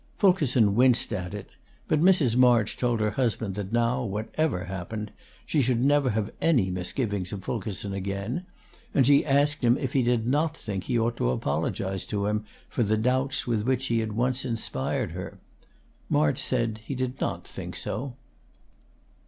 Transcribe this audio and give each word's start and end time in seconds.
Fulkerson 0.17 0.73
winced 0.73 1.13
at 1.13 1.31
it; 1.35 1.51
but 1.87 2.01
Mrs. 2.01 2.35
March 2.35 2.75
told 2.75 2.99
her 2.99 3.11
husband 3.11 3.53
that 3.53 3.71
now, 3.71 4.03
whatever 4.03 4.63
happened, 4.65 5.11
she 5.45 5.61
should 5.61 5.79
never 5.79 6.09
have 6.09 6.31
any 6.41 6.71
misgivings 6.71 7.31
of 7.31 7.43
Fulkerson 7.43 7.93
again; 7.93 8.43
and 8.95 9.05
she 9.05 9.23
asked 9.23 9.63
him 9.63 9.77
if 9.77 9.93
he 9.93 10.01
did 10.01 10.25
not 10.25 10.57
think 10.57 10.85
he 10.85 10.97
ought 10.97 11.17
to 11.17 11.29
apologize 11.29 12.03
to 12.07 12.25
him 12.25 12.43
for 12.67 12.81
the 12.81 12.97
doubts 12.97 13.45
with 13.45 13.61
which 13.61 13.85
he 13.89 13.99
had 13.99 14.13
once 14.13 14.43
inspired 14.43 15.11
her. 15.11 15.37
March 16.09 16.39
said 16.39 16.73
that 16.77 16.81
he 16.85 16.95
did 16.95 17.21
not 17.21 17.47
think 17.47 17.75
so. 17.75 18.15